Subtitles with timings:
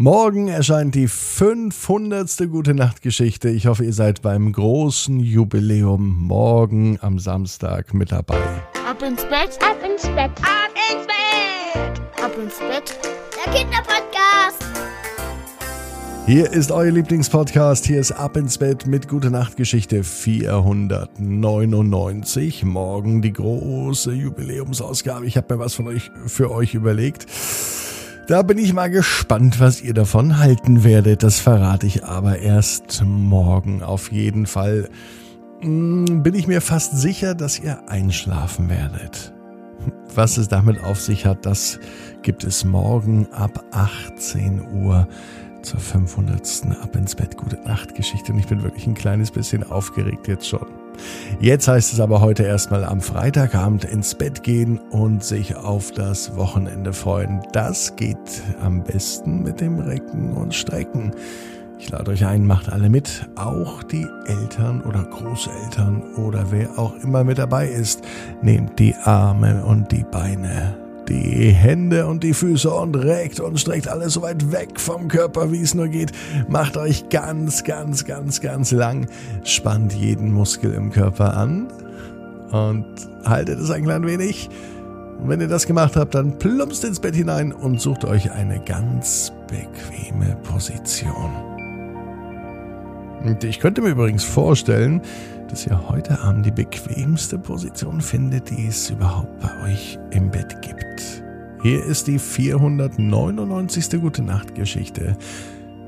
[0.00, 2.48] Morgen erscheint die 500.
[2.52, 3.48] Gute Nacht Geschichte.
[3.48, 8.38] Ich hoffe, ihr seid beim großen Jubiläum morgen am Samstag mit dabei.
[8.88, 12.96] Ab ins Bett, ab ins Bett, ab ins Bett, ab ins Bett.
[13.44, 14.64] Der Kinderpodcast.
[16.26, 17.84] Hier ist euer Lieblingspodcast.
[17.84, 22.62] Hier ist Ab ins Bett mit Gute Nacht Geschichte 499.
[22.62, 25.26] Morgen die große Jubiläumsausgabe.
[25.26, 27.26] Ich habe mir was von euch für euch überlegt.
[28.28, 31.22] Da bin ich mal gespannt, was ihr davon halten werdet.
[31.22, 34.90] Das verrate ich aber erst morgen auf jeden Fall.
[35.60, 39.32] Hm, bin ich mir fast sicher, dass ihr einschlafen werdet.
[40.14, 41.80] Was es damit auf sich hat, das
[42.20, 45.08] gibt es morgen ab 18 Uhr
[45.62, 46.38] zur 500.
[46.82, 48.32] Ab ins Bett Gute Nacht Geschichte.
[48.32, 50.66] Und ich bin wirklich ein kleines bisschen aufgeregt jetzt schon.
[51.40, 56.36] Jetzt heißt es aber heute erstmal am Freitagabend ins Bett gehen und sich auf das
[56.36, 57.40] Wochenende freuen.
[57.52, 61.12] Das geht am besten mit dem Recken und Strecken.
[61.78, 66.94] Ich lade euch ein, macht alle mit, auch die Eltern oder Großeltern oder wer auch
[67.04, 68.02] immer mit dabei ist.
[68.42, 73.88] Nehmt die Arme und die Beine die Hände und die Füße und regt und streckt
[73.88, 76.12] alles so weit weg vom Körper, wie es nur geht.
[76.48, 79.08] Macht euch ganz, ganz, ganz, ganz lang.
[79.44, 81.68] Spannt jeden Muskel im Körper an
[82.50, 82.86] und
[83.24, 84.48] haltet es ein klein wenig.
[85.20, 88.60] Und wenn ihr das gemacht habt, dann plumpst ins Bett hinein und sucht euch eine
[88.60, 91.30] ganz bequeme Position.
[93.24, 95.02] Und ich könnte mir übrigens vorstellen,
[95.48, 100.60] dass ihr heute Abend die bequemste Position findet, die es überhaupt bei euch im Bett
[100.62, 100.87] gibt.
[101.60, 104.00] Hier ist die 499.
[104.00, 105.18] Gute Nacht Geschichte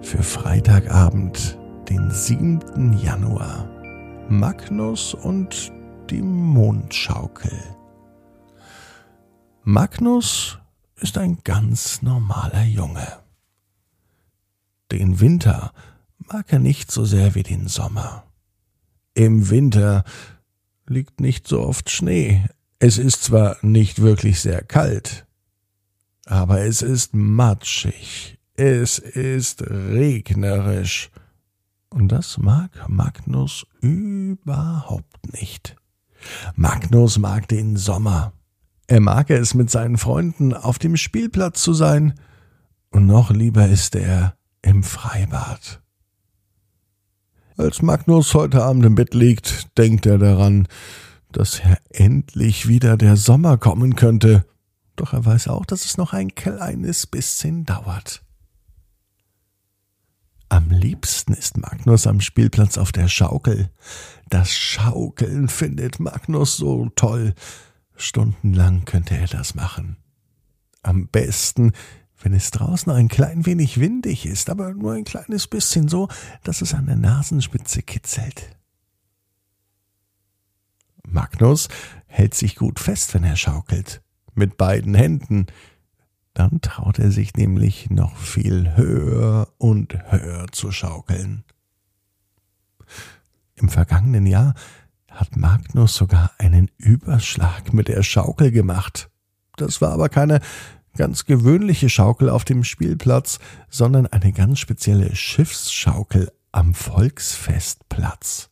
[0.03, 1.57] für Freitagabend,
[1.89, 2.99] den 7.
[2.99, 3.69] Januar.
[4.29, 5.71] Magnus und
[6.11, 7.53] die Mondschaukel.
[9.63, 10.59] Magnus
[10.97, 13.07] ist ein ganz normaler Junge.
[14.91, 15.73] Den Winter
[16.19, 18.25] mag er nicht so sehr wie den Sommer.
[19.15, 20.03] Im Winter
[20.89, 22.45] liegt nicht so oft Schnee.
[22.81, 25.27] Es ist zwar nicht wirklich sehr kalt,
[26.31, 31.11] aber es ist matschig, es ist regnerisch.
[31.89, 35.75] Und das mag Magnus überhaupt nicht.
[36.55, 38.33] Magnus mag den Sommer.
[38.87, 42.15] Er mag es, mit seinen Freunden auf dem Spielplatz zu sein,
[42.93, 45.81] und noch lieber ist er im Freibad.
[47.57, 50.69] Als Magnus heute Abend im Bett liegt, denkt er daran,
[51.33, 54.45] dass ja endlich wieder der Sommer kommen könnte.
[55.01, 58.23] Doch er weiß auch, dass es noch ein kleines bisschen dauert.
[60.51, 63.71] Am liebsten ist Magnus am Spielplatz auf der Schaukel.
[64.29, 67.33] Das Schaukeln findet Magnus so toll.
[67.97, 69.97] Stundenlang könnte er das machen.
[70.83, 71.73] Am besten
[72.23, 76.09] wenn es draußen ein klein wenig windig ist, aber nur ein kleines bisschen so,
[76.43, 78.55] dass es an der Nasenspitze kitzelt.
[81.07, 81.71] Magnus
[82.07, 84.03] hält sich gut fest, wenn er schaukelt,
[84.35, 85.47] mit beiden Händen.
[86.35, 91.45] Dann traut er sich nämlich noch viel höher und höher zu schaukeln.
[93.57, 94.55] Im vergangenen Jahr
[95.11, 99.11] hat Magnus sogar einen Überschlag mit der Schaukel gemacht.
[99.57, 100.41] Das war aber keine
[100.97, 108.50] ganz gewöhnliche Schaukel auf dem Spielplatz, sondern eine ganz spezielle Schiffsschaukel am Volksfestplatz.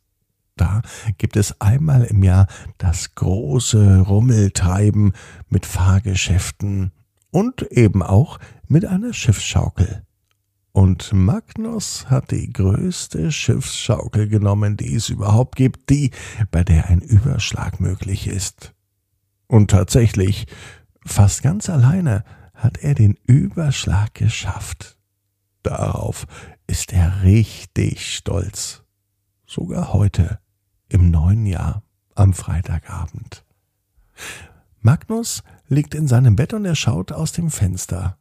[0.60, 0.82] Da
[1.16, 2.46] gibt es einmal im Jahr
[2.76, 5.12] das große Rummeltreiben
[5.48, 6.92] mit Fahrgeschäften
[7.30, 10.02] und eben auch mit einer Schiffsschaukel.
[10.72, 16.10] Und Magnus hat die größte Schiffsschaukel genommen, die es überhaupt gibt, die,
[16.50, 18.74] bei der ein Überschlag möglich ist.
[19.46, 20.46] Und tatsächlich,
[21.08, 24.98] Fast ganz alleine hat er den Überschlag geschafft.
[25.62, 26.26] Darauf
[26.66, 28.82] ist er richtig stolz.
[29.46, 30.38] Sogar heute,
[30.88, 31.82] im neuen Jahr,
[32.14, 33.44] am Freitagabend.
[34.80, 38.18] Magnus liegt in seinem Bett und er schaut aus dem Fenster.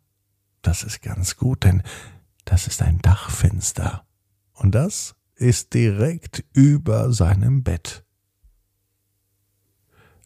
[0.61, 1.83] Das ist ganz gut, denn
[2.45, 4.05] das ist ein Dachfenster.
[4.53, 8.03] Und das ist direkt über seinem Bett.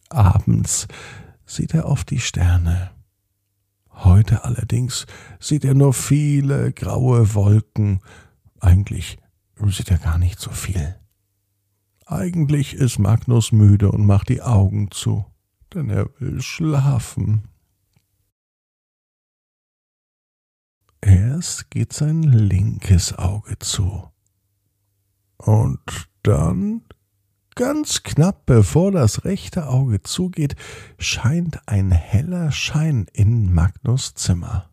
[0.08, 0.88] Abends
[1.46, 2.90] sieht er auf die Sterne.
[3.90, 5.06] Heute allerdings
[5.38, 8.00] sieht er nur viele graue Wolken.
[8.58, 9.18] Eigentlich
[9.66, 10.96] sieht er gar nicht so viel.
[12.06, 15.24] Eigentlich ist Magnus müde und macht die Augen zu,
[15.72, 17.48] denn er will schlafen.
[21.00, 24.08] Erst geht sein linkes Auge zu.
[25.38, 26.82] Und dann
[27.54, 30.56] Ganz knapp bevor das rechte Auge zugeht,
[30.98, 34.70] scheint ein heller Schein in Magnus Zimmer.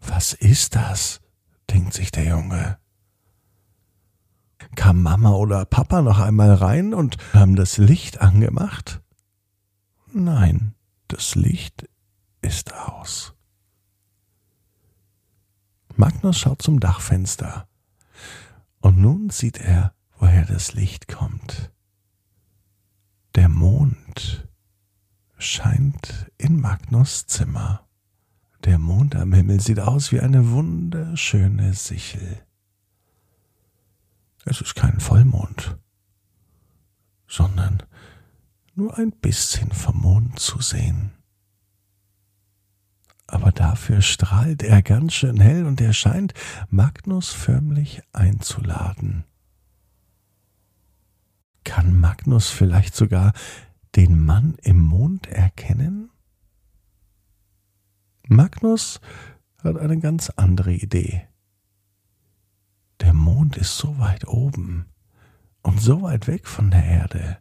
[0.00, 1.22] Was ist das?
[1.70, 2.78] denkt sich der Junge.
[4.74, 9.00] Kam Mama oder Papa noch einmal rein und haben das Licht angemacht?
[10.12, 10.74] Nein,
[11.08, 11.88] das Licht
[12.42, 13.34] ist aus.
[15.96, 17.68] Magnus schaut zum Dachfenster.
[18.80, 21.72] Und nun sieht er, woher das Licht kommt.
[23.34, 24.48] Der Mond
[25.38, 27.86] scheint in Magnus Zimmer.
[28.64, 32.44] Der Mond am Himmel sieht aus wie eine wunderschöne Sichel.
[34.44, 35.78] Es ist kein Vollmond,
[37.26, 37.82] sondern
[38.74, 41.12] nur ein bisschen vom Mond zu sehen.
[43.26, 46.34] Aber dafür strahlt er ganz schön hell und er scheint
[46.68, 49.24] Magnus förmlich einzuladen.
[51.64, 53.32] Kann Magnus vielleicht sogar
[53.96, 56.10] den Mann im Mond erkennen?
[58.28, 59.00] Magnus
[59.62, 61.26] hat eine ganz andere Idee.
[63.54, 64.86] Mond ist so weit oben
[65.62, 67.38] und so weit weg von der Erde.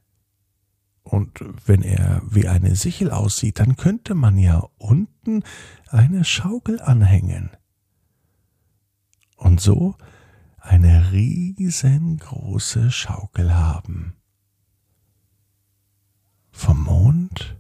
[1.02, 5.44] Und wenn er wie eine Sichel aussieht, dann könnte man ja unten
[5.90, 7.50] eine Schaukel anhängen.
[9.38, 9.96] Und so
[10.58, 14.14] eine riesengroße Schaukel haben.
[16.52, 17.60] Vom Mond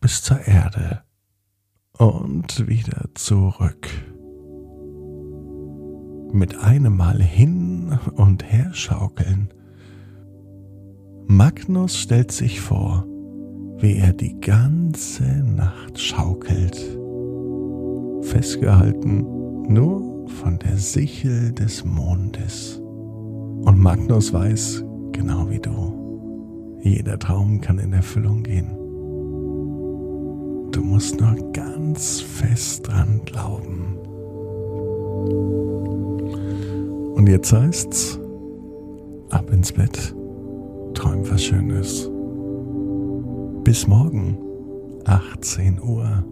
[0.00, 1.04] bis zur Erde
[1.92, 4.11] und wieder zurück.
[6.32, 9.48] Mit einem Mal hin und her schaukeln.
[11.26, 13.06] Magnus stellt sich vor,
[13.78, 16.76] wie er die ganze Nacht schaukelt,
[18.22, 19.26] festgehalten
[19.68, 22.80] nur von der Sichel des Mondes.
[22.80, 28.70] Und Magnus weiß, genau wie du, jeder Traum kann in Erfüllung gehen.
[30.72, 34.01] Du musst nur ganz fest dran glauben.
[37.22, 38.18] Und jetzt heißt's,
[39.30, 40.12] ab ins Bett,
[40.92, 42.10] träum was Schönes.
[43.62, 44.36] Bis morgen,
[45.04, 46.24] 18 Uhr,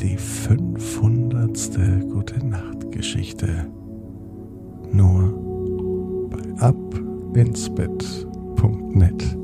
[0.00, 2.08] die 500.
[2.10, 3.66] Gute Nacht Geschichte.
[4.90, 5.34] Nur
[6.30, 9.36] bei abinsbett.net.